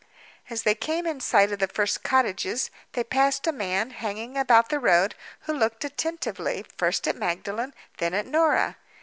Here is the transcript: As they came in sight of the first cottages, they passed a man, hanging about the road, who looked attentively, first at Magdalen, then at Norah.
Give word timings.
As 0.49 0.63
they 0.63 0.73
came 0.73 1.05
in 1.05 1.19
sight 1.19 1.51
of 1.51 1.59
the 1.59 1.67
first 1.67 2.01
cottages, 2.01 2.71
they 2.93 3.03
passed 3.03 3.45
a 3.45 3.51
man, 3.51 3.91
hanging 3.91 4.35
about 4.35 4.69
the 4.69 4.79
road, 4.79 5.13
who 5.41 5.53
looked 5.53 5.85
attentively, 5.85 6.65
first 6.75 7.07
at 7.07 7.15
Magdalen, 7.15 7.75
then 7.97 8.15
at 8.15 8.25
Norah. 8.25 8.77